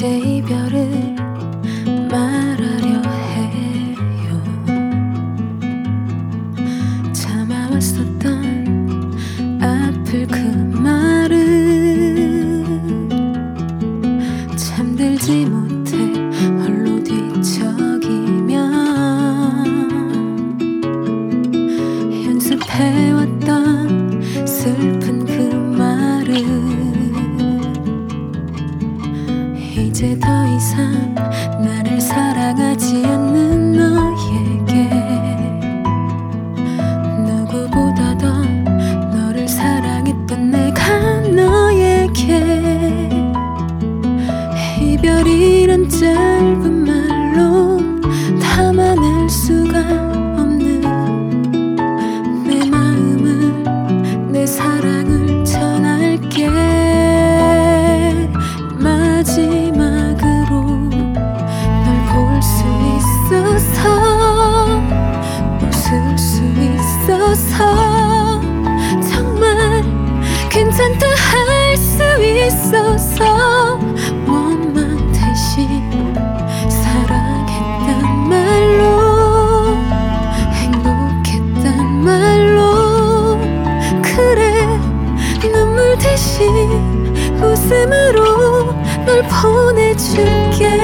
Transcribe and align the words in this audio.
제 0.00 0.08
이별을 0.18 1.14
말하려 2.10 3.02
해요. 3.34 4.42
참아왔었던 7.12 8.32
아플 9.60 10.26
그 10.26 10.59
winter 45.80 46.29
보내줄게. 89.22 90.80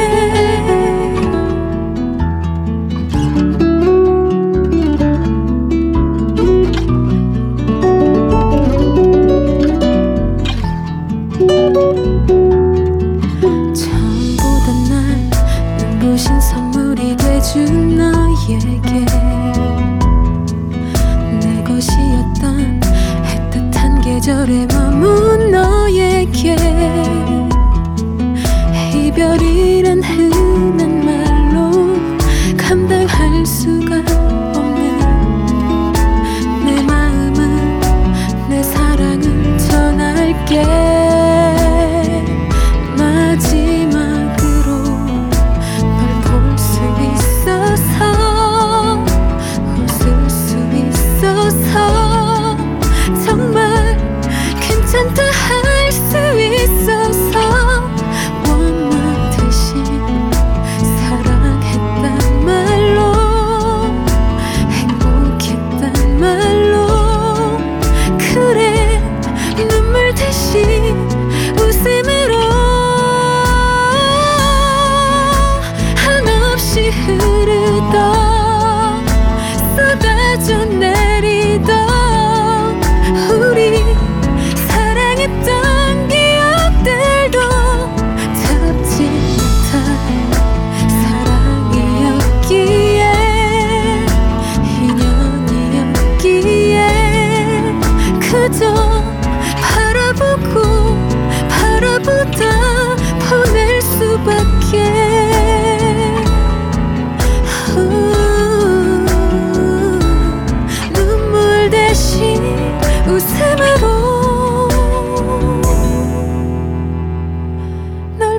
부신 16.16 16.40
선물이 16.40 17.14
돼준 17.16 17.98
너에게 17.98 18.58
내 21.38 21.62
것이었던 21.62 22.80
애틋한 22.80 24.02
계절의 24.02 24.66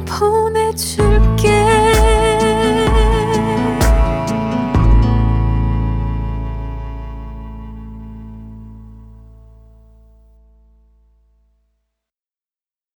보내줄 0.07 1.16